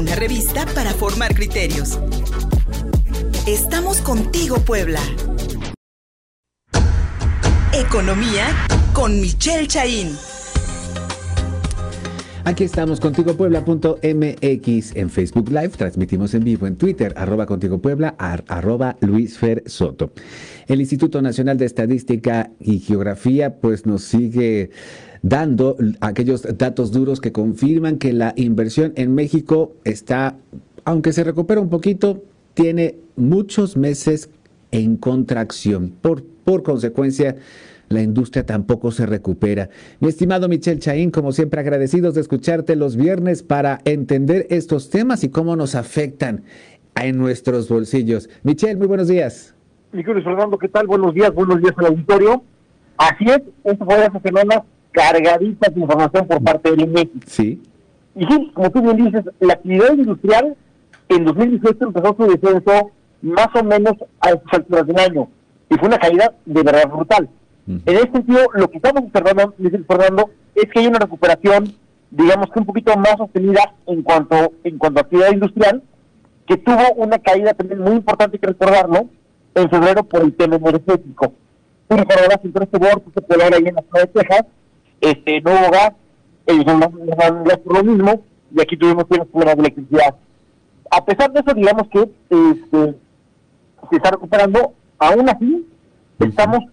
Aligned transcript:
una 0.00 0.14
revista 0.14 0.64
para 0.74 0.94
formar 0.94 1.34
criterios. 1.34 1.98
Estamos 3.46 3.98
contigo, 4.00 4.56
Puebla. 4.60 5.00
Economía 7.74 8.46
con 8.94 9.20
Michelle 9.20 9.68
Chaín. 9.68 10.16
Aquí 12.50 12.64
estamos, 12.64 12.98
contigo 12.98 13.34
Puebla.mx 13.34 14.96
en 14.96 15.08
Facebook 15.08 15.50
Live, 15.50 15.68
transmitimos 15.68 16.34
en 16.34 16.42
vivo 16.42 16.66
en 16.66 16.74
Twitter, 16.74 17.14
arroba 17.16 17.46
contigo 17.46 17.78
Puebla, 17.78 18.16
arroba 18.18 18.96
Luis 19.02 19.38
Soto. 19.66 20.10
El 20.66 20.80
Instituto 20.80 21.22
Nacional 21.22 21.58
de 21.58 21.66
Estadística 21.66 22.50
y 22.58 22.80
Geografía 22.80 23.60
pues 23.60 23.86
nos 23.86 24.02
sigue 24.02 24.70
dando 25.22 25.76
aquellos 26.00 26.42
datos 26.58 26.90
duros 26.90 27.20
que 27.20 27.30
confirman 27.30 27.98
que 27.98 28.12
la 28.12 28.32
inversión 28.34 28.94
en 28.96 29.14
México 29.14 29.76
está, 29.84 30.36
aunque 30.84 31.12
se 31.12 31.22
recupera 31.22 31.60
un 31.60 31.70
poquito, 31.70 32.24
tiene 32.54 32.96
muchos 33.14 33.76
meses 33.76 34.28
en 34.72 34.96
contracción. 34.96 35.92
Por, 36.00 36.24
por 36.24 36.64
consecuencia, 36.64 37.36
la 37.90 38.02
industria 38.02 38.46
tampoco 38.46 38.92
se 38.92 39.04
recupera. 39.04 39.68
Mi 39.98 40.06
estimado 40.06 40.48
Michel 40.48 40.78
Chaín, 40.78 41.10
como 41.10 41.32
siempre 41.32 41.58
agradecidos 41.58 42.14
de 42.14 42.20
escucharte 42.20 42.76
los 42.76 42.94
viernes 42.94 43.42
para 43.42 43.80
entender 43.84 44.46
estos 44.48 44.90
temas 44.90 45.24
y 45.24 45.28
cómo 45.28 45.56
nos 45.56 45.74
afectan 45.74 46.44
en 46.94 47.18
nuestros 47.18 47.68
bolsillos. 47.68 48.30
Michel, 48.44 48.78
muy 48.78 48.86
buenos 48.86 49.08
días. 49.08 49.56
Mi 49.90 50.04
querido 50.04 50.22
Fernando, 50.22 50.56
¿qué 50.56 50.68
tal? 50.68 50.86
Buenos 50.86 51.14
días, 51.14 51.34
buenos 51.34 51.60
días 51.60 51.74
al 51.78 51.86
auditorio. 51.86 52.44
Así 52.96 53.24
es, 53.24 53.40
esto 53.64 53.84
fue 53.84 53.96
hace 53.96 54.20
semanas 54.20 54.60
cargaditas 54.92 55.74
de 55.74 55.80
información 55.80 56.28
por 56.28 56.44
parte 56.44 56.70
del 56.70 56.82
INEGI. 56.82 57.20
Sí. 57.26 57.60
Y 58.14 58.24
sí, 58.24 58.52
como 58.54 58.70
tú 58.70 58.82
bien 58.82 58.98
dices, 58.98 59.24
la 59.40 59.54
actividad 59.54 59.94
industrial 59.94 60.56
en 61.08 61.24
2018 61.24 61.86
empezó 61.86 62.16
su 62.16 62.24
descenso 62.24 62.92
más 63.20 63.48
o 63.52 63.64
menos 63.64 63.94
a 64.20 64.30
estas 64.30 64.60
alturas 64.60 64.86
del 64.86 64.98
año. 65.00 65.28
Y 65.68 65.74
fue 65.74 65.88
una 65.88 65.98
caída 65.98 66.32
de 66.46 66.62
verdad 66.62 66.88
brutal. 66.88 67.28
En 67.86 67.96
ese 67.96 68.10
sentido, 68.10 68.40
lo 68.54 68.68
que 68.68 68.78
estamos 68.78 69.04
observando, 69.04 69.54
Fernando, 69.86 70.30
es 70.56 70.64
que 70.70 70.80
hay 70.80 70.86
una 70.88 70.98
recuperación, 70.98 71.72
digamos 72.10 72.50
que 72.50 72.58
un 72.58 72.66
poquito 72.66 72.96
más 72.96 73.16
sostenida 73.16 73.74
en 73.86 74.02
cuanto, 74.02 74.52
en 74.64 74.76
cuanto 74.76 74.98
a 74.98 75.02
actividad 75.02 75.32
industrial, 75.32 75.82
que 76.46 76.56
tuvo 76.56 76.94
una 76.96 77.18
caída 77.18 77.54
también 77.54 77.80
muy 77.80 77.92
importante 77.92 78.38
que 78.38 78.46
recordarlo 78.48 79.08
en 79.54 79.70
febrero 79.70 80.02
por 80.02 80.22
el 80.22 80.34
tema 80.34 80.56
energético. 80.56 81.32
Tú 81.86 81.96
recordarás 81.96 82.40
que 82.40 82.48
en 82.48 82.62
este 82.62 82.78
borde 82.78 83.02
se 83.14 83.22
puede 83.22 83.44
ahí 83.44 83.64
en 83.66 83.74
la 83.74 83.82
ciudad 83.82 84.02
de 84.02 84.06
Texas, 84.06 84.46
este, 85.00 85.40
no 85.40 85.52
hubo 85.52 85.70
gas, 85.70 85.92
ellos 86.46 86.66
no 86.66 86.92
dan 87.16 87.44
gas 87.44 87.58
por 87.58 87.76
lo 87.76 87.84
mismo, 87.84 88.22
y 88.52 88.60
aquí 88.60 88.76
tuvimos 88.76 89.04
problemas 89.04 89.56
de 89.56 89.60
electricidad. 89.60 90.16
A 90.90 91.04
pesar 91.04 91.30
de 91.30 91.40
eso, 91.40 91.54
digamos 91.54 91.86
que 91.88 92.00
este, 92.00 92.96
se 93.90 93.96
está 93.96 94.10
recuperando, 94.10 94.72
aún 94.98 95.28
así, 95.28 95.68
estamos 96.18 96.64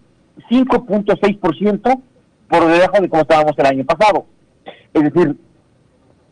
5.6% 0.50 2.02
por 2.48 2.66
debajo 2.66 3.00
de 3.00 3.08
como 3.08 3.22
estábamos 3.22 3.52
el 3.58 3.66
año 3.66 3.84
pasado. 3.84 4.26
Es 4.94 5.02
decir, 5.02 5.36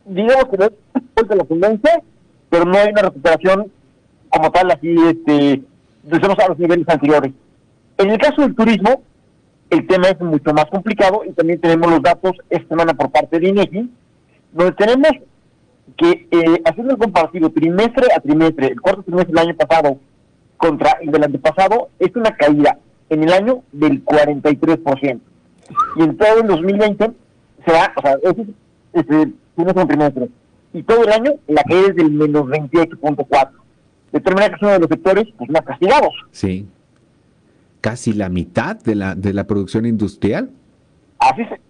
digamos 0.07 0.45
que 0.47 0.57
no 0.57 0.65
es 0.65 1.37
la 1.37 1.45
tendencia, 1.45 2.03
pero 2.49 2.65
no 2.65 2.79
hay 2.79 2.91
una 2.91 3.03
recuperación 3.03 3.71
como 4.29 4.51
tal, 4.51 4.71
así, 4.71 4.95
este, 5.09 5.63
a 6.11 6.49
los 6.49 6.59
niveles 6.59 6.89
anteriores. 6.89 7.33
En 7.99 8.11
el 8.11 8.19
caso 8.19 8.43
del 8.43 8.55
turismo, 8.55 9.03
el 9.71 9.87
tema 9.87 10.09
es 10.09 10.21
mucho 10.21 10.53
más 10.53 10.67
complicado 10.67 11.23
y 11.25 11.33
también 11.33 11.61
tenemos 11.61 11.91
los 11.91 12.03
datos 12.03 12.33
esta 12.51 12.69
semana 12.69 12.95
por 12.95 13.11
parte 13.11 13.39
de 13.39 13.49
INEGI, 13.49 13.91
donde 14.53 14.73
tenemos 14.73 15.11
que, 15.97 16.29
eh, 16.31 16.63
haciendo 16.65 16.93
el 16.93 16.99
comparativo 16.99 17.51
trimestre 17.51 18.07
a 18.15 18.21
trimestre, 18.21 18.69
el 18.69 18.81
cuarto 18.81 19.03
trimestre 19.03 19.35
del 19.35 19.49
año 19.49 19.57
pasado 19.57 19.99
contra 20.57 20.99
el 21.01 21.11
del 21.11 21.25
antepasado, 21.25 21.89
es 21.99 22.15
una 22.15 22.35
caída 22.37 22.79
en 23.09 23.23
el 23.23 23.33
año 23.33 23.63
del 23.73 24.05
43%. 24.05 25.21
Y 25.97 26.03
en 26.03 26.17
todo 26.17 26.41
el 26.41 26.47
2020 26.47 27.11
se 27.65 27.73
va, 27.73 27.93
o 27.97 28.01
sea, 28.01 28.17
ese 28.23 28.43
es 28.43 28.49
este, 28.93 29.33
un 29.57 29.89
trimestre. 29.89 30.29
Y 30.73 30.83
todo 30.83 31.05
el 31.05 31.13
año 31.13 31.33
la 31.49 31.63
caída 31.63 31.89
es 31.89 31.97
del 31.97 32.11
menos 32.11 32.47
28.4. 32.47 33.51
Determina 34.13 34.49
que 34.49 34.55
es 34.57 34.63
uno 34.63 34.73
de 34.73 34.79
los 34.79 34.89
sectores 34.89 35.27
pues, 35.37 35.51
más 35.51 35.63
castigados. 35.63 36.13
Sí. 36.31 36.67
Casi 37.81 38.13
la 38.13 38.29
mitad 38.29 38.77
de 38.77 38.95
la, 38.95 39.15
de 39.15 39.33
la 39.33 39.47
producción 39.47 39.87
industrial. 39.87 40.51
Así 41.19 41.43
es. 41.43 41.61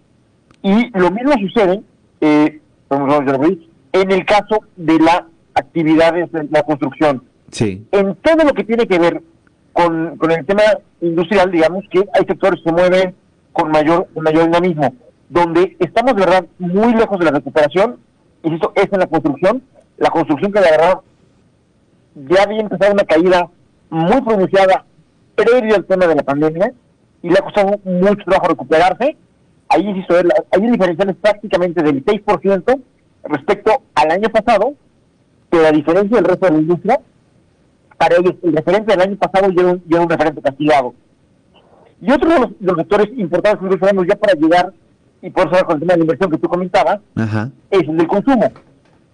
Y 0.63 0.97
lo 0.97 1.11
mismo 1.11 1.33
sucede, 1.39 1.81
eh, 2.21 2.59
en 2.89 4.11
el 4.11 4.25
caso 4.25 4.63
de 4.75 4.99
la 4.99 5.27
actividad 5.53 6.13
de 6.13 6.47
la 6.51 6.63
construcción. 6.63 7.23
Sí. 7.51 7.85
En 7.91 8.15
todo 8.15 8.43
lo 8.43 8.53
que 8.53 8.63
tiene 8.63 8.87
que 8.87 8.99
ver 8.99 9.21
con, 9.77 10.17
con 10.17 10.31
el 10.31 10.43
tema 10.43 10.63
industrial, 11.01 11.51
digamos 11.51 11.85
que 11.91 11.99
hay 11.99 12.25
sectores 12.25 12.59
que 12.63 12.69
se 12.71 12.75
mueven 12.75 13.15
con 13.53 13.69
mayor, 13.69 14.07
con 14.11 14.23
mayor 14.23 14.45
dinamismo. 14.45 14.91
Donde 15.29 15.77
estamos, 15.79 16.15
de 16.15 16.21
verdad, 16.21 16.45
muy 16.57 16.95
lejos 16.95 17.19
de 17.19 17.25
la 17.25 17.31
recuperación, 17.31 17.99
insisto, 18.41 18.71
es 18.73 18.91
en 18.91 18.99
la 18.99 19.05
construcción. 19.05 19.61
La 19.97 20.09
construcción 20.09 20.51
que, 20.51 20.61
de 20.61 20.71
verdad, 20.71 20.99
ya 22.15 22.43
había 22.43 22.61
empezado 22.61 22.93
una 22.93 23.03
caída 23.03 23.49
muy 23.91 24.19
pronunciada 24.21 24.83
previo 25.35 25.75
al 25.75 25.85
tema 25.85 26.07
de 26.07 26.15
la 26.15 26.23
pandemia 26.23 26.73
y 27.21 27.29
le 27.29 27.37
ha 27.37 27.43
costado 27.43 27.79
mucho 27.83 28.23
trabajo 28.25 28.47
recuperarse. 28.47 29.15
Ahí, 29.69 29.87
insisto, 29.87 30.15
hay 30.15 30.71
diferenciales 30.71 31.17
prácticamente 31.17 31.83
del 31.83 32.03
6% 32.03 32.81
respecto 33.25 33.83
al 33.93 34.09
año 34.09 34.29
pasado, 34.29 34.73
pero 35.51 35.67
a 35.67 35.71
diferencia 35.71 36.17
del 36.17 36.25
resto 36.25 36.47
de 36.47 36.51
la 36.53 36.59
industria, 36.59 36.99
para 37.97 38.15
ellos 38.17 38.35
el 38.43 38.53
referente 38.53 38.91
del 38.91 39.01
año 39.01 39.17
pasado 39.17 39.51
ya 39.51 39.61
era 39.61 40.01
un, 40.01 40.09
referente 40.09 40.41
castigado. 40.41 40.93
Y 41.99 42.11
otro 42.11 42.29
de 42.29 42.39
los, 42.59 42.77
sectores 42.77 43.07
importantes 43.17 43.59
que 43.59 43.65
nosotros 43.65 44.07
ya 44.07 44.15
para 44.15 44.33
llegar, 44.33 44.73
y 45.21 45.29
por 45.31 45.51
eso 45.51 45.65
con 45.65 45.75
el 45.75 45.79
tema 45.79 45.93
de 45.93 45.97
la 45.97 46.03
inversión 46.03 46.29
que 46.29 46.37
tú 46.37 46.47
comentabas, 46.47 46.99
es 47.71 47.81
el 47.81 47.97
del 47.97 48.07
consumo. 48.07 48.51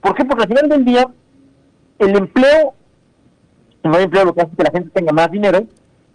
¿Por 0.01 0.15
qué? 0.15 0.25
Porque 0.25 0.43
al 0.43 0.49
final 0.49 0.69
del 0.69 0.85
día, 0.85 1.07
el 1.99 2.17
empleo, 2.17 2.73
hay 3.83 4.03
empleo 4.03 4.25
lo 4.25 4.33
que 4.33 4.41
hace 4.41 4.55
que 4.55 4.63
la 4.63 4.71
gente 4.71 4.89
tenga 4.89 5.13
más 5.13 5.31
dinero, 5.31 5.65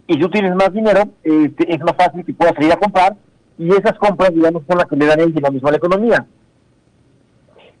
y 0.05 0.13
si 0.13 0.19
tú 0.19 0.29
tienes 0.29 0.55
más 0.55 0.71
dinero, 0.71 1.03
este, 1.23 1.73
es 1.73 1.79
más 1.81 1.95
fácil 1.95 2.23
que 2.23 2.33
puedas 2.33 2.53
salir 2.53 2.71
a 2.71 2.77
comprar, 2.77 3.15
y 3.57 3.71
esas 3.71 3.97
compras, 3.97 4.33
digamos, 4.33 4.63
son 4.67 4.77
las 4.77 4.87
que 4.87 4.95
le 4.95 5.05
dan 5.07 5.19
el 5.19 5.33
dinamismo 5.33 5.67
a 5.67 5.71
la 5.71 5.77
economía. 5.77 6.25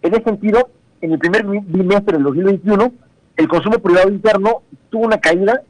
En 0.01 0.13
ese 0.13 0.23
sentido, 0.23 0.69
en 1.01 1.13
el 1.13 1.19
primer 1.19 1.45
bimestre 1.45 2.17
del 2.17 2.23
2021, 2.23 2.91
el 3.39 3.47
consumo 3.47 3.79
privado 3.79 4.09
interno 4.09 4.63
tuvo 4.89 5.05
una 5.05 5.17
caída 5.17 5.61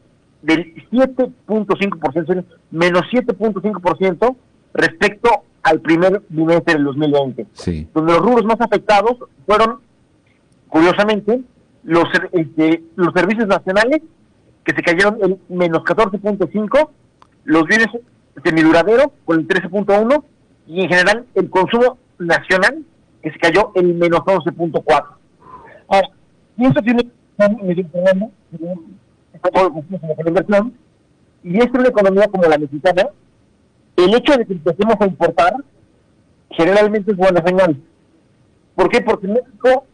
del 0.41 0.73
7.5%, 0.91 2.43
menos 2.71 3.03
7.5% 3.11 4.35
respecto 4.73 5.29
al 5.61 5.79
primer 5.79 6.23
bimestre 6.29 6.73
del 6.73 6.85
2020. 6.85 7.45
Sí. 7.53 7.87
Donde 7.93 8.13
los 8.13 8.21
rubros 8.23 8.45
más 8.45 8.59
afectados 8.59 9.19
fueron, 9.45 9.81
curiosamente, 10.67 11.41
los, 11.83 12.05
este, 12.31 12.81
los 12.95 13.13
servicios 13.13 13.47
nacionales, 13.47 14.01
que 14.63 14.73
se 14.73 14.81
cayeron 14.81 15.19
en 15.21 15.39
menos 15.47 15.83
14.5%, 15.83 16.89
los 17.43 17.63
bienes 17.65 17.87
semiduraderos 18.43 19.09
con 19.25 19.41
el 19.41 19.47
13.1%, 19.47 20.23
y 20.65 20.81
en 20.81 20.89
general 20.89 21.25
el 21.35 21.51
consumo 21.51 21.99
nacional, 22.17 22.83
que 23.21 23.31
se 23.31 23.37
cayó 23.37 23.71
en 23.75 23.99
menos 23.99 24.21
11.4%. 24.21 25.05
Ahora, 25.87 26.09
y 26.57 26.65
eso 26.65 26.81
tiene 26.81 27.07
y 31.43 31.57
es 31.57 31.67
una 31.73 31.87
economía 31.87 32.27
como 32.27 32.43
la 32.43 32.57
mexicana, 32.57 33.09
el 33.95 34.13
hecho 34.13 34.37
de 34.37 34.45
que 34.45 34.53
empecemos 34.53 34.95
a 34.99 35.05
importar 35.05 35.55
generalmente 36.51 37.11
es 37.11 37.17
buena 37.17 37.41
señal. 37.45 37.77
¿Por 38.75 38.89
qué? 38.89 39.01
Porque 39.01 39.27
México, 39.27 39.85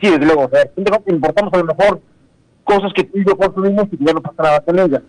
sí, 0.00 0.10
desde 0.10 0.26
luego, 0.26 0.50
importamos 1.06 1.52
a 1.52 1.58
lo 1.58 1.64
mejor 1.64 2.00
cosas 2.64 2.92
que 2.94 3.04
tú 3.04 3.18
y 3.18 3.26
yo 3.26 3.36
consumimos 3.36 3.86
y 3.92 3.96
que 3.96 4.04
ya 4.04 4.12
no 4.12 4.22
pasa 4.22 4.42
nada 4.42 4.60
con 4.60 4.78
ellas. 4.78 5.02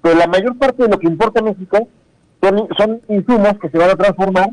Pero 0.00 0.18
la 0.18 0.26
mayor 0.26 0.56
parte 0.56 0.82
de 0.82 0.88
lo 0.88 0.98
que 0.98 1.06
importa 1.06 1.42
México 1.42 1.88
son, 2.42 2.68
son 2.76 3.00
insumos 3.08 3.58
que 3.60 3.68
se 3.70 3.78
van 3.78 3.90
a 3.90 3.96
transformar 3.96 4.50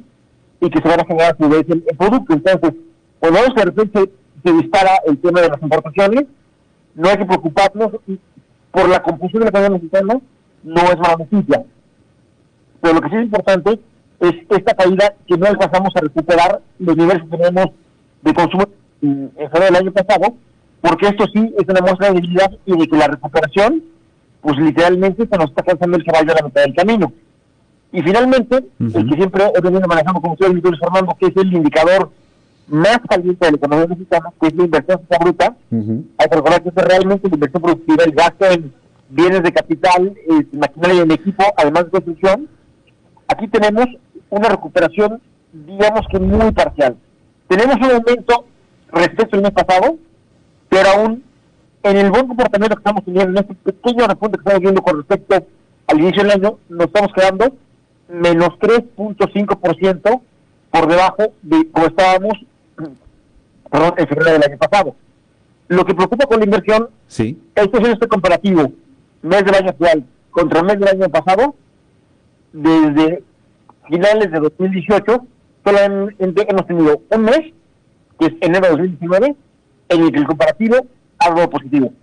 y 0.62 0.70
que 0.70 0.82
se 0.82 0.88
van 0.88 1.00
a 1.00 1.06
generar 1.06 1.34
a 1.34 1.38
su 1.38 1.50
vez 1.50 1.66
en, 1.70 1.84
producto. 1.98 2.34
Entonces, 2.34 2.74
cuando 3.20 3.40
de 3.56 3.66
repente 3.66 4.12
se 4.44 4.54
dispara 4.54 4.92
el 5.06 5.20
tema 5.20 5.42
de 5.42 5.50
las 5.50 5.62
importaciones, 5.62 6.26
no 6.96 7.10
hay 7.10 7.18
que 7.18 7.26
preocuparnos 7.26 7.92
por 8.72 8.90
la 8.90 9.02
composición 9.02 9.44
de 9.44 9.46
la 9.46 9.50
economía 9.50 9.78
mexicana, 9.78 10.20
no 10.64 10.82
es 10.82 10.98
mala 10.98 11.16
noticia. 11.18 11.64
Pero 12.82 12.94
lo 12.94 13.02
que 13.02 13.10
sí 13.10 13.16
es 13.16 13.24
importante 13.24 13.80
es 14.20 14.34
esta 14.50 14.74
caída 14.74 15.14
que 15.28 15.38
no 15.38 15.48
alcanzamos 15.48 15.96
a 15.96 16.02
recuperar 16.02 16.62
los 16.80 16.98
niveles 16.98 17.24
que 17.24 17.38
tenemos 17.38 17.68
de 18.22 18.34
consumo 18.34 18.66
en 19.02 19.32
febrero 19.36 19.66
del 19.66 19.76
año 19.76 19.92
pasado, 19.92 20.36
porque 20.82 21.08
esto 21.08 21.26
sí 21.34 21.54
es 21.58 21.68
una 21.68 21.82
muestra 21.82 22.08
de 22.08 22.16
debilidad 22.16 22.52
y 22.66 22.78
de 22.78 22.88
que 22.88 22.98
la 22.98 23.08
recuperación, 23.08 23.84
pues 24.42 24.58
literalmente 24.58 25.28
se 25.28 25.38
nos 25.38 25.50
está 25.50 25.64
cansando 25.64 25.98
el 25.98 26.04
caballo 26.04 26.32
a 26.32 26.36
la 26.36 26.46
mitad 26.46 26.62
del 26.64 26.76
camino. 26.76 27.14
Y 27.92 28.02
finalmente, 28.02 28.66
el 28.80 29.10
que 29.10 29.16
siempre 29.16 29.46
he 29.56 29.62
venido 29.62 29.88
manejando 29.88 30.22
como 30.22 30.34
ustedes, 30.34 30.62
Fernando, 30.80 31.18
que 31.20 31.28
es 31.28 31.38
el 31.38 31.54
indicador 31.54 32.12
más 32.70 33.00
caliente 33.08 33.46
de 33.46 33.52
la 33.52 33.58
economía 33.58 33.88
mexicana, 33.88 34.34
que 34.40 34.48
es 34.48 34.56
la 34.56 34.64
inversión 34.64 35.02
bruta. 35.20 35.56
Hay 35.72 36.30
que 36.30 36.36
recordar 36.36 36.64
que 36.64 36.70
es 36.70 36.76
realmente 36.76 37.28
la 37.28 37.36
inversión 37.36 37.62
productiva, 37.62 38.04
el 38.04 38.12
gasto 38.12 38.46
en 38.46 38.74
bienes 39.10 39.44
de 39.44 39.52
capital, 39.52 40.14
eh, 40.16 40.46
maquinaria 40.54 40.96
y 40.96 41.00
en 41.02 41.12
equipo, 41.12 41.44
además 41.58 41.86
de 41.86 41.92
construcción. 41.92 42.48
Aquí 43.28 43.48
tenemos 43.48 43.86
una 44.30 44.50
recuperación, 44.50 45.22
digamos 45.52 46.02
que 46.12 46.20
muy 46.20 46.52
parcial. 46.52 46.96
Tenemos 47.48 47.76
un 47.78 47.96
aumento 47.96 48.46
respecto 48.92 49.36
al 49.36 49.44
mes 49.44 49.52
pasado, 49.52 49.98
pero 50.70 50.90
aún 50.90 51.24
en 51.84 51.98
el 51.98 52.12
buen 52.12 52.28
comportamiento 52.28 52.76
que 52.76 52.82
estamos 52.82 53.06
teniendo, 53.06 53.32
en 53.32 53.38
este 53.38 53.56
pequeño 53.56 54.08
repunte 54.08 54.38
que 54.38 54.42
estamos 54.42 54.62
viendo 54.62 54.82
con 54.82 54.98
respecto 54.98 55.46
al 55.88 56.00
inicio 56.00 56.24
del 56.24 56.32
año, 56.32 56.58
nos 56.70 56.88
estamos 56.88 57.12
quedando 57.14 57.54
menos 58.10 58.50
3.5% 58.60 60.22
por 60.72 60.88
debajo 60.88 61.24
de 61.42 61.72
como 61.72 61.88
estábamos 61.88 62.34
perdón, 63.70 63.94
en 63.98 64.08
febrero 64.08 64.32
del 64.34 64.44
año 64.44 64.58
pasado. 64.58 64.96
Lo 65.68 65.86
que 65.86 65.94
preocupa 65.94 66.26
con 66.26 66.40
la 66.40 66.46
inversión, 66.46 66.90
sí. 67.08 67.40
es 67.56 67.68
este 67.74 68.08
comparativo, 68.08 68.72
mes 69.22 69.46
del 69.46 69.56
año 69.56 69.70
actual 69.70 70.06
contra 70.32 70.64
mes 70.64 70.80
del 70.80 70.90
año 70.90 71.10
pasado, 71.10 71.56
desde 72.54 73.24
finales 73.88 74.32
de 74.32 74.40
2018, 74.40 75.26
solamente 75.64 76.48
hemos 76.50 76.68
tenido 76.68 77.02
un 77.10 77.22
mes, 77.22 77.54
que 78.20 78.28
es 78.28 78.34
enero 78.42 78.66
de 78.66 78.72
2019, 78.72 79.36
en 79.90 80.02
el 80.02 80.12
que 80.12 80.20
el 80.20 80.26
comparativo 80.28 80.76
ha 81.20 81.26
algo 81.26 81.50
positivo. 81.50 81.94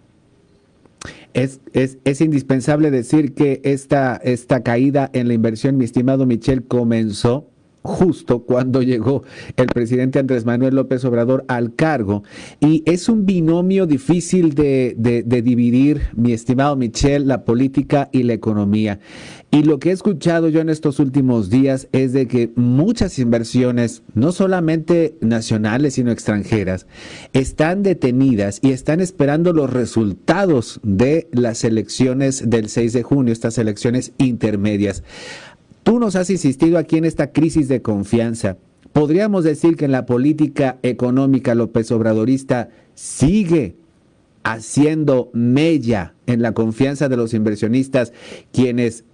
Es, 1.34 1.60
es, 1.72 1.98
es, 2.04 2.20
indispensable 2.20 2.90
decir 2.90 3.34
que 3.34 3.60
esta, 3.64 4.16
esta 4.16 4.62
caída 4.62 5.10
en 5.12 5.28
la 5.28 5.34
inversión, 5.34 5.76
mi 5.76 5.84
estimado 5.84 6.24
Michel, 6.24 6.64
comenzó 6.64 7.46
justo 7.86 8.40
cuando 8.40 8.82
llegó 8.82 9.22
el 9.56 9.66
presidente 9.66 10.18
Andrés 10.18 10.44
Manuel 10.44 10.74
López 10.74 11.04
Obrador 11.04 11.44
al 11.48 11.74
cargo. 11.74 12.22
Y 12.60 12.82
es 12.86 13.08
un 13.08 13.26
binomio 13.26 13.86
difícil 13.86 14.54
de, 14.54 14.94
dividir, 15.42 16.02
mi 16.14 16.32
estimado 16.32 16.76
Michel, 16.76 17.26
la 17.28 17.44
política 17.44 18.08
y 18.12 18.24
la 18.24 18.34
economía. 18.34 18.98
Y 19.50 19.62
lo 19.62 19.78
que 19.78 19.90
he 19.90 19.92
escuchado 19.92 20.48
yo 20.48 20.60
en 20.60 20.68
estos 20.68 20.98
últimos 20.98 21.50
días 21.50 21.88
es 21.92 22.12
de 22.12 22.26
que 22.26 22.50
muchas 22.56 23.18
inversiones, 23.18 24.02
no 24.14 24.32
solamente 24.32 25.16
nacionales, 25.20 25.94
sino 25.94 26.10
extranjeras, 26.10 26.86
están 27.32 27.82
detenidas 27.82 28.58
y 28.60 28.72
están 28.72 29.00
esperando 29.00 29.52
los 29.52 29.72
resultados 29.72 30.80
de 30.82 31.28
las 31.32 31.64
elecciones 31.64 32.50
del 32.50 32.68
6 32.68 32.92
de 32.92 33.02
junio, 33.02 33.32
estas 33.32 33.56
elecciones 33.58 34.12
intermedias. 34.18 35.02
Tú 35.86 36.00
nos 36.00 36.16
has 36.16 36.30
insistido 36.30 36.78
aquí 36.78 36.96
en 36.98 37.04
esta 37.04 37.30
crisis 37.30 37.68
de 37.68 37.80
confianza. 37.80 38.56
¿Podríamos 38.92 39.44
decir 39.44 39.76
que 39.76 39.84
en 39.84 39.92
la 39.92 40.04
política 40.04 40.78
económica 40.82 41.54
López 41.54 41.92
Obradorista 41.92 42.70
sigue 42.94 43.76
haciendo 44.42 45.30
mella 45.32 46.14
en 46.26 46.42
la 46.42 46.54
confianza 46.54 47.08
de 47.08 47.16
los 47.16 47.34
inversionistas 47.34 48.12
quienes 48.52 49.04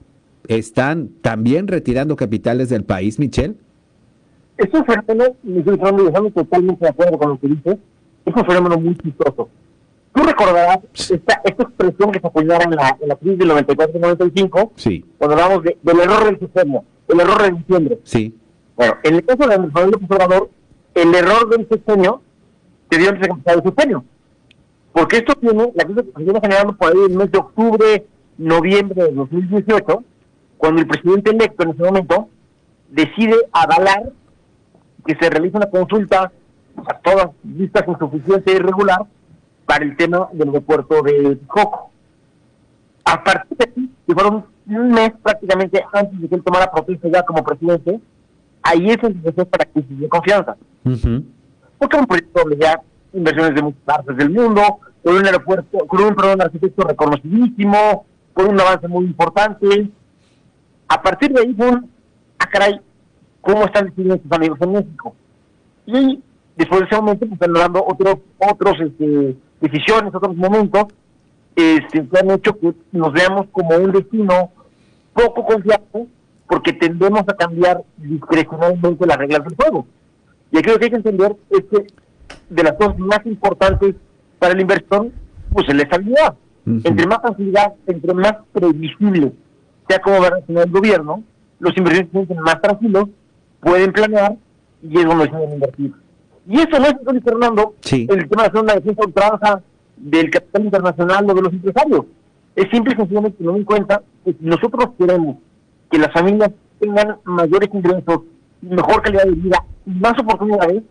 están 0.49 1.11
también 1.21 1.69
retirando 1.69 2.17
capitales 2.17 2.71
del 2.71 2.85
país, 2.85 3.19
Michelle? 3.19 3.57
Es 4.57 4.73
un 4.73 4.87
fenómeno, 4.87 5.37
me 5.43 5.59
estoy 5.59 6.31
totalmente 6.31 6.87
de 6.87 6.89
acuerdo 6.89 7.19
con 7.19 7.29
lo 7.33 7.39
que 7.39 7.49
dices, 7.49 7.79
es 8.25 8.35
un 8.35 8.47
fenómeno 8.47 8.81
muy 8.81 8.97
chistoso. 8.97 9.51
Tú 10.23 10.29
recordarás 10.29 10.79
esta, 10.95 11.41
esta 11.43 11.63
expresión 11.65 12.13
que 12.13 12.21
se 12.21 12.27
apoyaba 12.29 12.63
en 12.63 12.77
la, 12.77 12.97
en 13.01 13.09
la 13.09 13.17
crisis 13.17 13.39
del 13.39 13.51
94-95, 13.51 14.71
sí. 14.77 15.05
cuando 15.19 15.35
hablamos 15.35 15.65
de, 15.65 15.77
del 15.83 15.99
error 15.99 16.25
del 16.27 16.39
sistema, 16.39 16.81
el 17.09 17.21
error 17.21 17.43
de 17.43 17.51
diciembre. 17.51 17.99
Sí. 18.05 18.33
Bueno, 18.77 18.99
en 19.03 19.15
el 19.17 19.25
caso 19.25 19.49
de 19.49 19.55
Andrés 19.55 20.01
Obrador, 20.09 20.51
el 20.95 21.13
error 21.13 21.49
del 21.49 21.69
sexenio 21.69 22.23
se 22.89 22.99
dio 22.99 23.09
antes 23.09 23.23
de 23.23 23.29
comenzar 23.31 23.57
el 23.57 23.63
sexenio. 23.65 24.05
Porque 24.93 25.17
esto 25.17 25.35
tiene, 25.35 25.73
la 25.75 25.85
crisis 25.85 26.05
se 26.17 26.23
viene 26.23 26.41
generando 26.41 26.77
por 26.77 26.93
ahí 26.93 27.05
en 27.05 27.11
el 27.11 27.19
mes 27.19 27.33
de 27.33 27.39
octubre, 27.39 28.07
noviembre 28.39 29.03
de 29.03 29.13
2018, 29.13 30.05
cuando 30.57 30.83
el 30.83 30.87
presidente 30.87 31.33
electo 31.33 31.65
en 31.65 31.71
ese 31.71 31.83
momento 31.83 32.29
decide 32.91 33.35
avalar 33.51 34.13
que 35.05 35.17
se 35.17 35.31
realice 35.31 35.57
una 35.57 35.71
consulta 35.71 36.31
a 36.77 36.99
todas 36.99 37.31
vistas 37.43 37.83
insuficiente 37.89 38.53
y 38.53 38.55
irregular 38.55 39.05
para 39.73 39.87
el 39.87 39.97
tema 39.97 40.29
del 40.35 40.49
aeropuerto 40.49 41.01
de 41.01 41.39
Coco. 41.47 41.91
A 43.07 43.25
partir 43.25 43.57
de 43.57 43.65
aquí, 43.65 43.91
que 44.07 44.13
fueron 44.13 44.45
un 44.67 44.89
mes 44.91 45.13
prácticamente 45.23 45.83
antes 45.95 46.21
de 46.21 46.29
que 46.29 46.35
él 46.35 46.43
tomara 46.43 46.71
protesta 46.71 47.09
ya 47.09 47.23
como 47.23 47.43
presidente, 47.43 47.99
ahí 48.63 48.91
es 48.91 48.99
el 49.03 49.13
empezó 49.13 49.47
para 49.47 49.65
crisis 49.65 49.99
de 49.99 50.11
confianza. 50.11 50.57
Porque 50.83 51.97
un 51.97 52.07
proyecto 52.07 52.43
ya 52.61 52.83
inversiones 53.15 53.55
de 53.55 53.63
muchas 53.63 53.81
partes 53.83 54.15
del 54.15 54.29
mundo, 54.29 54.61
con 55.03 55.17
un 55.17 55.25
aeropuerto, 55.25 55.79
con 55.87 56.03
un, 56.03 56.15
perdón, 56.17 56.43
arquitecto 56.43 56.85
reconocidísimo, 56.85 58.05
con 58.35 58.49
un 58.49 58.61
avance 58.61 58.89
muy 58.89 59.07
importante. 59.07 59.91
A 60.87 61.01
partir 61.01 61.33
de 61.33 61.41
ahí 61.41 61.55
fue 61.55 61.71
un, 61.71 61.91
ah 62.39 62.47
caray, 62.47 62.79
¿cómo 63.41 63.65
están 63.65 63.87
decidiendo 63.87 64.23
sus 64.23 64.33
amigos 64.33 64.59
en 64.61 64.73
México? 64.73 65.15
Y 65.87 66.23
después 66.57 66.81
de 66.81 66.87
ese 66.89 66.97
momento, 66.97 67.27
pues 67.27 67.41
están 67.41 67.55
dando 67.55 67.83
otros, 67.87 68.17
otros 68.39 68.79
este, 68.79 69.35
decisiones, 69.63 70.15
otros 70.15 70.37
momentos, 70.37 70.87
este, 71.57 72.07
que 72.07 72.19
han 72.19 72.31
hecho 72.33 72.59
que 72.59 72.75
nos 72.93 73.13
veamos 73.13 73.47
como 73.53 73.77
un 73.77 73.93
destino 73.93 74.51
poco 75.15 75.47
confiable 75.47 76.07
porque 76.47 76.73
tendemos 76.75 77.23
a 77.23 77.35
cambiar 77.35 77.83
discrecionalmente 77.97 79.07
las 79.07 79.17
reglas 79.17 79.45
del 79.45 79.57
juego. 79.57 79.87
Y 80.51 80.59
aquí 80.59 80.69
lo 80.71 80.79
que 80.79 80.85
hay 80.85 80.91
que 80.91 80.97
entender 80.97 81.35
es 81.51 81.65
que 81.71 81.87
de 82.51 82.63
las 82.63 82.73
cosas 82.75 82.99
más 82.99 83.25
importantes 83.25 83.95
para 84.39 84.55
la 84.55 84.61
inversión, 84.61 85.13
pues 85.51 85.69
es 85.69 85.75
la 85.75 85.83
estabilidad. 85.83 86.35
Entre 86.67 87.07
más 87.07 87.19
facilidad, 87.23 87.73
entre 87.87 88.15
más 88.15 88.35
previsible 88.53 89.33
sea 89.89 89.99
cómo 90.01 90.21
va 90.21 90.27
a 90.29 90.31
reaccionar 90.31 90.67
el 90.67 90.73
gobierno, 90.73 91.23
los 91.59 91.77
inversores 91.77 92.07
se 92.07 92.13
sienten 92.13 92.39
más 92.41 92.61
tranquilos, 92.61 93.09
pueden 93.61 93.93
planear 93.93 94.37
y 94.83 94.99
es 94.99 95.05
donde 95.05 95.25
se 95.25 95.55
invertir. 95.55 95.93
Y 96.47 96.59
eso 96.59 96.79
no 96.79 96.87
es, 96.87 97.25
Fernando, 97.25 97.75
el 97.91 98.29
tema 98.29 98.49
de 98.49 98.61
una 98.61 98.75
defensa 98.75 99.03
ultranza 99.05 99.63
del 99.97 100.31
capital 100.31 100.65
internacional 100.65 101.31
o 101.31 101.35
de 101.35 101.43
los 101.43 101.53
empresarios. 101.53 102.05
Es 102.57 102.69
simple 102.71 102.95
y 102.95 102.97
sencillamente 102.97 103.39
tener 103.39 103.57
en 103.57 103.65
cuenta 103.65 104.03
que 104.25 104.33
si 104.33 104.45
nosotros 104.45 104.91
queremos 104.99 105.37
que 105.91 105.99
las 105.99 106.13
familias 106.13 106.51
tengan 106.81 107.17
mayores 107.25 107.69
ingresos, 107.73 108.23
mejor 108.61 109.03
calidad 109.03 109.25
de 109.25 109.33
vida 109.33 109.65
y 109.87 109.91
más 109.91 110.19
oportunidades, 110.19 110.83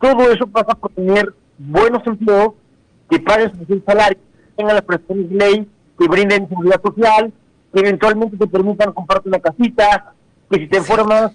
todo 0.00 0.30
eso 0.30 0.46
pasa 0.46 0.74
por 0.74 0.92
tener 0.92 1.34
buenos 1.58 2.06
empleos 2.06 2.52
que 3.10 3.18
paguen 3.18 3.50
su 3.66 3.82
salario, 3.84 4.18
tengan 4.56 4.76
las 4.76 4.84
prestaciones 4.84 5.30
de 5.30 5.36
ley, 5.36 5.68
que 5.98 6.08
brinden 6.08 6.48
seguridad 6.48 6.80
social, 6.82 7.32
que 7.72 7.80
eventualmente 7.80 8.36
te 8.36 8.46
permitan 8.46 8.92
comprarte 8.92 9.28
una 9.28 9.40
casita, 9.40 10.12
que 10.50 10.58
si 10.60 10.68
te 10.68 10.78
informas 10.78 11.32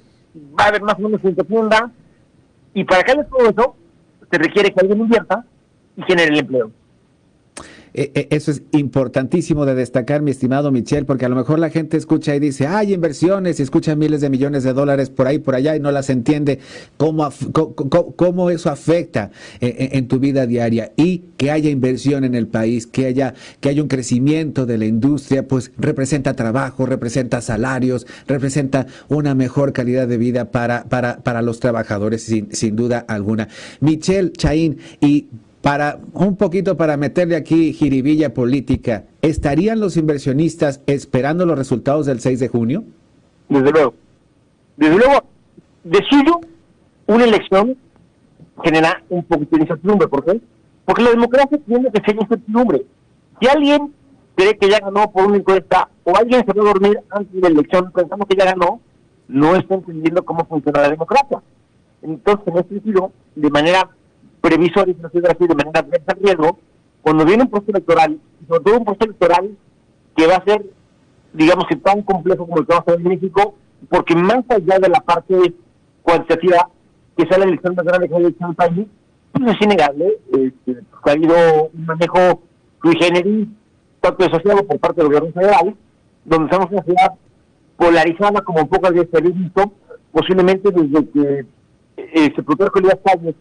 va 0.60 0.66
a 0.66 0.68
haber 0.68 0.82
más 0.82 0.96
o 0.96 1.02
menos 1.02 1.24
en 1.24 1.36
tu 1.36 1.44
tienda, 1.44 1.92
y 2.74 2.84
para 2.84 3.04
que 3.04 3.14
todo 3.26 3.50
eso, 3.50 3.76
se 4.32 4.38
requiere 4.38 4.72
que 4.72 4.80
alguien 4.80 5.02
invierta 5.02 5.46
y 5.96 6.04
genere 6.04 6.34
el 6.34 6.40
empleo. 6.40 6.72
Eh, 7.94 8.12
eh, 8.16 8.28
eso 8.32 8.52
es 8.52 8.64
importantísimo 8.72 9.66
de 9.66 9.76
destacar, 9.76 10.22
mi 10.22 10.32
estimado 10.32 10.72
Michel, 10.72 11.06
porque 11.06 11.26
a 11.26 11.30
lo 11.30 11.36
mejor 11.36 11.60
la 11.60 11.70
gente 11.70 11.98
escucha 11.98 12.36
y 12.36 12.40
dice, 12.40 12.66
hay 12.66 12.94
inversiones 12.94 13.60
y 13.60 13.64
escucha 13.64 13.96
miles 13.96 14.22
de 14.22 14.30
millones 14.30 14.64
de 14.64 14.74
dólares 14.74 15.10
por 15.10 15.28
ahí, 15.28 15.38
por 15.40 15.54
allá 15.56 15.76
y 15.76 15.80
no 15.80 15.92
las 15.92 16.10
entiende 16.10 16.60
cómo, 16.98 17.30
cómo, 18.16 18.50
eso 18.50 18.70
afecta 18.70 19.32
eh, 19.62 19.90
en, 19.94 20.08
tu 20.08 20.20
vida 20.20 20.48
diaria 20.48 20.92
y 20.96 21.24
que 21.38 21.52
haya 21.52 21.70
inversión 21.70 22.24
en 22.24 22.36
el 22.36 22.48
país, 22.48 22.88
que 22.88 23.06
haya, 23.06 23.36
que 23.60 23.70
haya 23.70 23.82
un 23.82 23.88
crecimiento 23.88 24.66
de 24.66 24.78
la 24.78 24.86
industria, 24.86 25.48
pues 25.48 25.72
representa 25.78 26.36
trabajo, 26.36 26.86
representa 26.86 27.42
salarios, 27.42 28.08
representa 28.28 28.88
una 29.08 29.36
mejor 29.36 29.72
calidad 29.72 30.08
de 30.08 30.18
vida 30.18 30.52
para, 30.52 30.86
para, 30.86 31.18
para 31.18 31.42
los 31.42 31.60
trabajadores, 31.60 32.24
sin, 32.24 32.54
sin 32.54 32.76
duda 32.76 33.06
alguna. 33.08 33.48
Michel 33.80 34.34
Chaín, 34.34 34.80
y 35.00 35.28
para 35.64 35.98
un 36.12 36.36
poquito 36.36 36.76
para 36.76 36.98
meterle 36.98 37.38
aquí 37.38 37.72
jiribilla 37.72 38.34
política, 38.34 39.06
¿estarían 39.22 39.80
los 39.80 39.96
inversionistas 39.96 40.82
esperando 40.88 41.46
los 41.46 41.58
resultados 41.58 42.06
del 42.06 42.20
6 42.20 42.42
de 42.42 42.50
junio? 42.50 42.84
Desde 43.48 43.72
luego. 43.72 43.94
Desde 44.76 44.98
luego, 44.98 45.24
de 45.86 46.00
suyo, 46.10 46.42
una 47.08 47.24
elección 47.24 47.78
genera 48.62 49.04
un 49.08 49.24
poquito 49.24 49.56
de 49.56 49.62
incertidumbre. 49.62 50.10
¿Por 50.10 50.26
qué? 50.26 50.42
Porque 50.84 51.02
la 51.02 51.12
democracia 51.12 51.58
tiene 51.66 51.90
que 51.94 52.02
ser 52.04 52.22
incertidumbre. 52.22 52.86
Si 53.40 53.48
alguien 53.48 53.94
cree 54.36 54.58
que 54.58 54.70
ya 54.70 54.82
ganó 54.82 55.10
por 55.12 55.28
una 55.28 55.38
encuesta 55.38 55.88
o 56.04 56.14
alguien 56.18 56.46
se 56.46 56.52
va 56.52 56.62
a 56.62 56.74
dormir 56.74 57.00
antes 57.10 57.34
de 57.34 57.40
la 57.40 57.48
elección 57.48 57.90
pensando 57.94 58.26
que 58.26 58.36
ya 58.36 58.44
ganó, 58.44 58.82
no 59.30 59.56
está 59.56 59.76
entendiendo 59.76 60.26
cómo 60.26 60.44
funciona 60.44 60.82
la 60.82 60.90
democracia. 60.90 61.42
Entonces, 62.02 62.46
en 62.48 62.58
ese 62.58 62.68
sentido, 62.68 63.14
de 63.34 63.50
manera 63.50 63.90
previsores, 64.44 64.98
no 64.98 65.08
así, 65.08 65.48
de 65.48 65.56
manera 65.56 65.82
de 65.82 66.14
riesgo, 66.22 66.60
cuando 67.02 67.24
viene 67.24 67.44
un 67.44 67.50
proceso 67.50 67.72
electoral, 67.72 68.20
sobre 68.46 68.64
todo 68.64 68.78
un 68.78 68.86
proceso 68.86 69.06
electoral 69.06 69.58
que 70.18 70.28
va 70.28 70.36
a 70.36 70.44
ser, 70.44 70.66
digamos 71.32 71.66
que 71.68 71.78
tan 71.78 72.02
complejo 72.02 72.46
como 72.46 72.60
el 72.60 72.68
que 72.68 72.74
va 72.74 72.80
a 72.80 72.84
ser 72.84 72.96
en 72.96 73.08
México, 73.08 73.56
porque 73.90 74.16
más 74.16 74.44
allá 74.50 74.80
de 74.80 74.90
la 74.90 75.00
parte 75.00 75.54
cuantitativa, 76.02 76.70
que 77.16 77.26
sea 77.26 77.38
la 77.38 77.46
elección 77.46 77.74
más 77.76 77.86
grande 77.86 78.10
que 78.10 78.16
haya 78.16 78.28
hecho 78.28 78.48
el 78.50 78.56
país, 78.56 78.88
pues 79.32 79.56
es 79.56 79.62
innegable 79.62 80.18
este, 80.34 80.84
ha 81.06 81.12
habido 81.12 81.70
un 81.74 81.86
manejo 81.86 82.42
sui 82.82 82.96
generis, 83.00 83.48
tanto 84.02 84.28
por 84.68 84.80
parte 84.80 85.02
del 85.02 85.08
gobierno 85.08 85.32
federal, 85.32 85.76
donde 86.26 86.46
estamos 86.46 86.68
en 86.68 86.74
una 86.74 86.84
ciudad 86.84 87.14
polarizada 87.78 88.42
como 88.42 88.68
pocas 88.68 88.92
veces 88.92 89.16
había 89.16 89.32
visto, 89.32 89.72
posiblemente 90.12 90.70
desde 90.70 91.10
que 91.12 91.46
eh, 91.96 92.34
se 92.36 92.44
Plutarco 92.44 92.80
Elías 92.80 93.00
Calles 93.06 93.36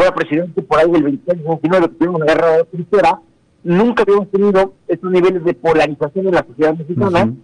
fuera 0.00 0.14
presidente 0.14 0.62
por 0.62 0.78
ahí 0.78 0.90
del 0.90 1.04
26-29, 1.26 1.80
que 1.82 1.88
tuvimos 1.88 2.22
una 2.22 2.32
guerra 2.32 2.56
de 2.56 2.64
tristera, 2.64 3.20
nunca 3.62 4.02
habíamos 4.02 4.30
tenido 4.30 4.72
estos 4.88 5.10
niveles 5.10 5.44
de 5.44 5.52
polarización 5.52 6.28
en 6.28 6.34
la 6.34 6.46
sociedad 6.46 6.74
mexicana 6.74 7.34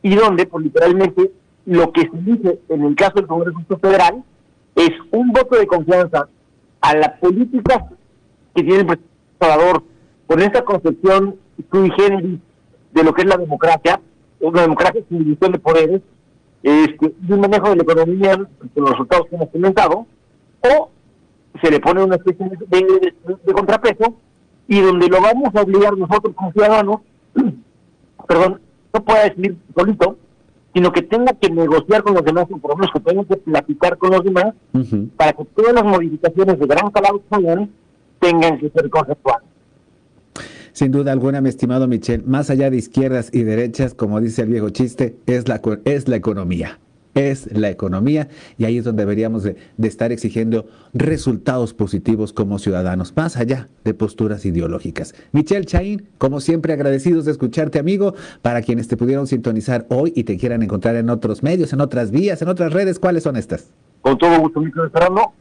y 0.00 0.14
donde, 0.14 0.46
pues 0.46 0.64
literalmente, 0.64 1.30
lo 1.66 1.92
que 1.92 2.02
se 2.02 2.16
dice 2.22 2.60
en 2.70 2.82
el 2.82 2.94
caso 2.94 3.12
del 3.16 3.26
Congreso 3.26 3.58
Federal 3.78 4.24
es 4.74 4.90
un 5.10 5.32
voto 5.32 5.58
de 5.58 5.66
confianza 5.66 6.28
a 6.80 6.96
la 6.96 7.14
política 7.20 7.90
que 8.54 8.62
tiene 8.62 8.80
el 8.80 8.86
presidente 8.86 9.14
Salvador 9.38 9.82
con 10.26 10.40
esta 10.40 10.64
concepción 10.64 11.36
sui 11.70 11.90
generis 11.90 12.40
de 12.92 13.04
lo 13.04 13.12
que 13.12 13.22
es 13.22 13.28
la 13.28 13.36
democracia, 13.36 14.00
una 14.40 14.62
democracia 14.62 15.02
sin 15.10 15.18
división 15.18 15.52
de 15.52 15.58
poderes, 15.58 16.00
este, 16.62 17.14
y 17.28 17.32
un 17.32 17.40
manejo 17.40 17.68
de 17.68 17.76
la 17.76 17.82
economía 17.82 18.34
con 18.36 18.70
los 18.76 18.92
resultados 18.92 19.26
que 19.28 19.36
hemos 19.36 19.50
comentado, 19.50 20.06
o 20.60 20.90
se 21.62 21.70
le 21.70 21.80
pone 21.80 22.02
una 22.02 22.16
especie 22.16 22.48
de, 22.68 23.14
de 23.44 23.52
contrapeso 23.52 24.14
y 24.68 24.80
donde 24.80 25.08
lo 25.08 25.20
vamos 25.20 25.54
a 25.54 25.62
obligar 25.62 25.96
nosotros 25.96 26.34
como 26.34 26.52
ciudadanos, 26.52 27.00
perdón, 28.28 28.60
no 28.92 29.04
pueda 29.04 29.24
decidir 29.24 29.56
solito, 29.74 30.16
sino 30.74 30.92
que 30.92 31.02
tenga 31.02 31.32
que 31.32 31.50
negociar 31.50 32.02
con 32.02 32.14
los 32.14 32.24
demás, 32.24 32.46
o 32.50 32.58
por 32.58 32.72
lo 32.72 32.76
menos 32.76 32.92
que 32.92 33.00
tenga 33.00 33.24
que 33.24 33.36
platicar 33.36 33.96
con 33.96 34.10
los 34.10 34.22
demás, 34.22 34.54
para 35.16 35.32
que 35.32 35.44
todas 35.56 35.72
las 35.72 35.84
modificaciones 35.84 36.58
de 36.58 36.66
gran 36.66 36.90
calado 36.90 37.22
que 37.30 37.68
tengan 38.20 38.58
que 38.58 38.68
ser 38.70 38.90
conceptuales. 38.90 39.48
Sin 40.72 40.92
duda 40.92 41.10
alguna, 41.10 41.40
mi 41.40 41.48
estimado 41.48 41.88
Michel, 41.88 42.22
más 42.24 42.50
allá 42.50 42.70
de 42.70 42.76
izquierdas 42.76 43.30
y 43.32 43.42
derechas, 43.42 43.94
como 43.94 44.20
dice 44.20 44.42
el 44.42 44.48
viejo 44.48 44.70
chiste, 44.70 45.16
es 45.26 45.48
la, 45.48 45.60
es 45.84 46.06
la 46.06 46.16
economía 46.16 46.78
es 47.18 47.50
la 47.52 47.68
economía 47.68 48.28
y 48.56 48.64
ahí 48.64 48.78
es 48.78 48.84
donde 48.84 49.02
deberíamos 49.02 49.42
de, 49.42 49.56
estar 49.82 50.12
exigiendo 50.12 50.66
resultados 50.94 51.74
positivos 51.74 52.32
como 52.32 52.58
ciudadanos, 52.58 53.14
más 53.16 53.36
allá 53.36 53.68
de 53.84 53.94
posturas 53.94 54.44
ideológicas. 54.44 55.14
Michelle 55.32 55.64
Chaín, 55.64 56.08
como 56.18 56.40
siempre 56.40 56.72
agradecidos 56.72 57.24
de 57.24 57.32
escucharte 57.32 57.78
amigo, 57.78 58.14
para 58.42 58.62
quienes 58.62 58.88
te 58.88 58.96
pudieron 58.96 59.26
sintonizar 59.26 59.86
hoy 59.88 60.12
y 60.14 60.24
te 60.24 60.38
quieran 60.38 60.62
encontrar 60.62 60.96
en 60.96 61.10
otros 61.10 61.42
medios, 61.42 61.72
en 61.72 61.80
otras 61.80 62.10
vías, 62.10 62.40
en 62.42 62.48
otras 62.48 62.72
redes, 62.72 62.98
¿cuáles 62.98 63.24
son 63.24 63.36
estas? 63.36 63.70
Con 64.00 64.16
todo 64.18 64.38
gusto, 64.40 64.60
Michelle 64.60 64.90
Serrano. 64.92 65.32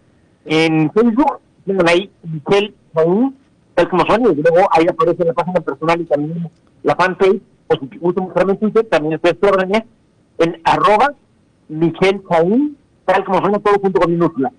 En 0.46 0.92
Facebook, 0.92 1.40
tienen 1.66 1.88
ahí 1.88 2.10
Michelle 2.24 2.74
Chaín, 2.96 3.36
tal 3.76 3.90
como 3.90 4.06
suena, 4.06 4.32
y 4.32 4.36
luego 4.36 4.68
ahí 4.72 4.88
aparece 4.90 5.26
la 5.26 5.34
página 5.34 5.62
personal 5.62 6.02
y 6.02 6.06
también 6.06 6.50
la 6.84 6.96
fanpage, 6.96 7.42
o 7.68 7.76
si 7.76 7.98
gusta 7.98 8.22
mostrarme 8.22 8.54
en 8.54 8.60
Twitter, 8.60 8.86
también 8.90 9.20
estoy 9.22 9.50
órdenes 9.50 9.84
en 10.40 10.62
arroba 10.64 11.14
Michelle 11.70 12.22
Caín, 12.30 12.78
tal 13.06 13.24
como 13.26 13.40
suena 13.40 13.60
todo 13.60 13.80
junto 13.80 14.00
con 14.02 14.12
minúscula. 14.12 14.52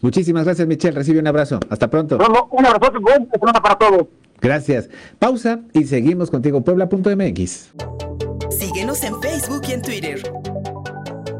Muchísimas 0.00 0.44
gracias, 0.44 0.66
Michelle. 0.66 0.96
Recibe 0.96 1.18
un 1.18 1.26
abrazo. 1.26 1.60
Hasta 1.68 1.88
pronto. 1.90 2.16
un 2.16 2.66
abrazo, 2.66 3.00
buen 3.00 3.28
para 3.62 3.76
todos. 3.76 4.06
Gracias. 4.40 4.88
Pausa 5.18 5.60
y 5.72 5.84
seguimos 5.84 6.30
contigo, 6.30 6.62
puebla.mx. 6.62 7.72
Síguenos 8.50 9.04
en 9.04 9.20
Facebook 9.20 9.62
y 9.68 9.72
en 9.72 9.82
Twitter. 9.82 10.22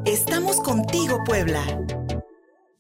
Estamos 0.05 0.61
contigo, 0.61 1.19
Puebla. 1.25 1.63